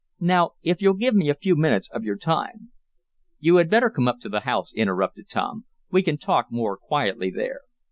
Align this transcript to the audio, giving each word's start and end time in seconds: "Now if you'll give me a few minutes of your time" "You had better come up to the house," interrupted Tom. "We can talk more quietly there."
"Now 0.19 0.53
if 0.63 0.81
you'll 0.81 0.95
give 0.95 1.13
me 1.13 1.29
a 1.29 1.35
few 1.35 1.55
minutes 1.55 1.87
of 1.91 2.03
your 2.03 2.17
time" 2.17 2.71
"You 3.39 3.57
had 3.57 3.69
better 3.69 3.91
come 3.91 4.07
up 4.07 4.17
to 4.21 4.29
the 4.29 4.39
house," 4.39 4.73
interrupted 4.73 5.29
Tom. 5.29 5.65
"We 5.91 6.01
can 6.01 6.17
talk 6.17 6.47
more 6.51 6.75
quietly 6.75 7.29
there." 7.29 7.61